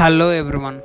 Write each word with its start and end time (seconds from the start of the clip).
Hello 0.00 0.26
everyone, 0.40 0.76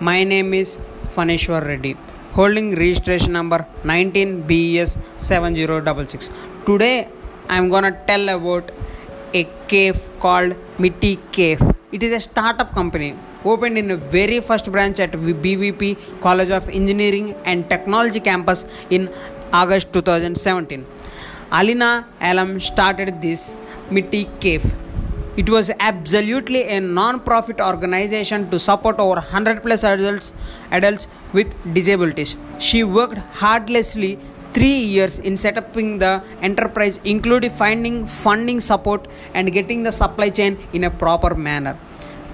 my 0.00 0.24
name 0.30 0.48
is 0.60 0.70
Faneshwar 1.14 1.60
Reddy, 1.64 1.92
holding 2.32 2.74
registration 2.74 3.32
number 3.36 3.58
19BS7066. 3.84 6.32
Today 6.66 7.06
I 7.48 7.56
am 7.56 7.68
gonna 7.68 7.92
tell 8.08 8.28
about 8.30 8.72
a 9.32 9.44
cave 9.68 10.08
called 10.18 10.56
Mitti 10.80 11.20
Cafe. 11.30 11.64
It 11.92 12.02
is 12.02 12.12
a 12.20 12.22
startup 12.28 12.74
company 12.74 13.16
opened 13.44 13.78
in 13.78 13.86
the 13.86 13.96
very 13.96 14.40
first 14.40 14.72
branch 14.72 14.98
at 14.98 15.12
BVP 15.12 15.96
College 16.20 16.50
of 16.50 16.68
Engineering 16.68 17.36
and 17.44 17.70
Technology 17.70 18.18
campus 18.18 18.66
in 18.90 19.08
August 19.52 19.92
2017. 19.92 20.84
Alina 21.52 22.08
Alam 22.20 22.58
started 22.58 23.22
this 23.22 23.54
Mitti 23.88 24.24
Cafe 24.40 24.74
it 25.36 25.48
was 25.48 25.70
absolutely 25.80 26.62
a 26.68 26.80
non-profit 26.80 27.60
organization 27.60 28.50
to 28.50 28.58
support 28.58 28.98
over 28.98 29.16
100 29.16 29.62
plus 29.62 29.82
adults 29.82 30.32
adults 30.70 31.08
with 31.32 31.48
disabilities. 31.74 32.36
She 32.58 32.84
worked 32.84 33.18
hardlessly 33.42 34.18
three 34.52 34.78
years 34.94 35.18
in 35.18 35.36
setting 35.36 35.64
up 35.64 35.72
the 35.72 36.22
enterprise, 36.40 37.00
including 37.04 37.50
finding 37.50 38.06
funding 38.06 38.60
support 38.60 39.08
and 39.34 39.52
getting 39.52 39.82
the 39.82 39.90
supply 39.90 40.30
chain 40.30 40.56
in 40.72 40.84
a 40.84 40.90
proper 40.90 41.34
manner. 41.34 41.76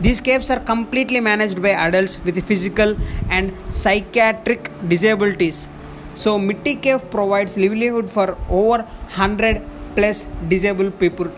These 0.01 0.21
caves 0.21 0.51
are 0.51 0.61
completely 0.61 1.21
managed 1.21 1.63
by 1.63 1.71
adults 1.71 2.19
with 2.25 2.43
physical 2.47 2.97
and 3.31 3.53
psychiatric 3.71 4.71
disabilities. 4.89 5.69
So, 6.15 6.39
Mitti 6.39 6.75
Cafe 6.83 7.07
provides 7.11 7.57
livelihood 7.57 8.11
for 8.11 8.37
over 8.51 8.79
100 8.83 9.63
plus 9.95 10.27
disabled 10.49 10.99
people 10.99 11.31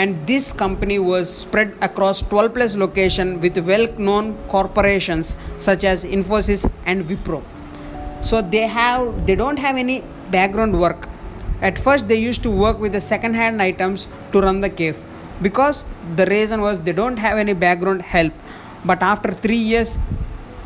and 0.00 0.26
this 0.30 0.52
company 0.62 0.96
was 1.10 1.30
spread 1.44 1.70
across 1.86 2.22
12 2.22 2.54
plus 2.56 2.76
locations 2.82 3.42
with 3.44 3.56
well 3.70 3.86
known 4.06 4.26
corporations 4.54 5.36
such 5.68 5.84
as 5.92 6.04
Infosys 6.04 6.62
and 6.86 7.08
Wipro. 7.08 7.40
So 8.20 8.40
they 8.40 8.66
have 8.78 9.26
they 9.26 9.36
don't 9.40 9.58
have 9.66 9.76
any 9.84 9.96
background 10.36 10.78
work. 10.84 11.08
At 11.60 11.80
first 11.86 12.06
they 12.06 12.18
used 12.24 12.44
to 12.44 12.50
work 12.64 12.78
with 12.84 12.92
the 12.98 13.00
second 13.00 13.34
hand 13.34 13.60
items 13.60 14.06
to 14.32 14.40
run 14.46 14.60
the 14.66 14.70
cave 14.82 15.04
because 15.42 15.84
the 16.20 16.26
reason 16.26 16.60
was 16.66 16.80
they 16.88 16.96
don't 17.00 17.18
have 17.26 17.38
any 17.46 17.54
background 17.66 18.02
help. 18.02 18.32
But 18.84 19.02
after 19.02 19.32
3 19.32 19.56
years 19.56 19.98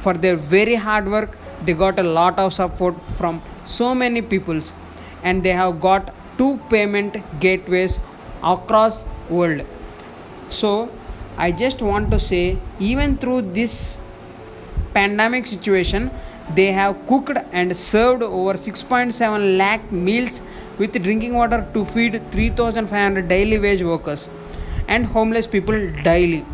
for 0.07 0.15
their 0.27 0.37
very 0.37 0.75
hard 0.75 1.11
work 1.17 1.39
they 1.65 1.75
got 1.87 1.99
a 2.05 2.09
lot 2.21 2.39
of 2.45 2.53
support 2.53 3.03
from 3.19 3.41
so 3.65 3.95
many 4.05 4.21
peoples 4.21 4.73
and 5.23 5.43
they 5.49 5.57
have 5.63 5.81
got 5.81 6.15
two 6.37 6.53
payment 6.71 7.17
gateways 7.45 7.99
across 8.43 9.05
world. 9.39 9.63
So 10.51 10.73
i 11.45 11.51
just 11.51 11.83
want 11.89 12.11
to 12.13 12.19
say 12.19 12.59
even 12.79 13.17
through 13.21 13.41
this 13.59 13.75
pandemic 14.95 15.47
situation 15.47 16.11
they 16.57 16.67
have 16.79 16.95
cooked 17.07 17.39
and 17.53 17.75
served 17.77 18.23
over 18.23 18.53
6.7 18.55 19.57
lakh 19.57 19.91
meals 19.91 20.43
with 20.79 21.03
drinking 21.03 21.35
water 21.35 21.67
to 21.75 21.85
feed 21.93 22.21
3500 22.33 23.29
daily 23.29 23.59
wage 23.59 23.83
workers 23.83 24.29
and 24.89 25.07
homeless 25.07 25.47
people 25.47 25.79
daily. 26.03 26.45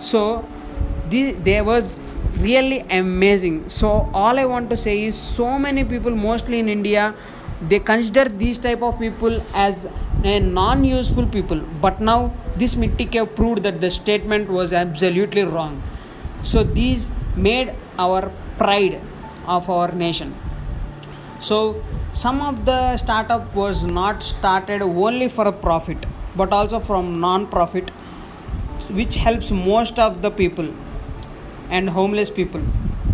So 0.00 0.48
this 1.10 1.36
there 1.44 1.64
was 1.64 1.98
really 2.38 2.80
amazing. 3.02 3.68
So 3.68 3.90
all 4.14 4.38
i 4.38 4.46
want 4.54 4.70
to 4.70 4.76
say 4.76 4.96
is 5.04 5.16
so 5.16 5.58
many 5.58 5.84
people 5.84 6.14
mostly 6.28 6.60
in 6.64 6.68
india 6.78 7.14
they 7.70 7.80
consider 7.80 8.24
these 8.42 8.58
type 8.66 8.82
of 8.88 8.98
people 8.98 9.40
as 9.52 9.88
a 10.24 10.40
non-useful 10.40 11.26
people. 11.26 11.60
But 11.80 12.00
now 12.00 12.34
this 12.56 12.74
Mitti 12.74 13.06
Cafe 13.06 13.32
proved 13.34 13.62
that 13.62 13.80
the 13.80 13.90
statement 13.90 14.48
was 14.48 14.72
absolutely 14.72 15.44
wrong. 15.44 15.82
So 16.42 16.64
these 16.64 17.10
made 17.36 17.74
our 17.98 18.32
pride 18.56 19.00
of 19.46 19.70
our 19.70 19.92
nation. 19.92 20.34
So 21.40 21.82
some 22.12 22.40
of 22.40 22.64
the 22.64 22.96
startup 22.96 23.54
was 23.54 23.84
not 23.84 24.22
started 24.22 24.82
only 24.82 25.28
for 25.28 25.46
a 25.46 25.52
profit 25.52 26.04
but 26.34 26.52
also 26.52 26.80
from 26.80 27.20
non-profit 27.20 27.90
which 28.90 29.16
helps 29.16 29.50
most 29.50 29.98
of 29.98 30.22
the 30.22 30.30
people 30.30 30.68
and 31.70 31.88
homeless 31.90 32.30
people 32.30 32.62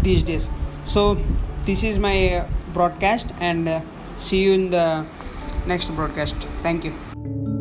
these 0.03 0.23
days. 0.23 0.49
So 0.85 1.19
this 1.65 1.83
is 1.83 1.99
my 1.99 2.47
broadcast 2.73 3.27
and 3.41 3.69
uh, 3.69 3.81
see 4.17 4.43
you 4.45 4.53
in 4.53 4.71
the 4.71 5.07
next 5.67 5.91
broadcast. 5.91 6.37
Thank 6.63 6.85
you. 6.85 7.54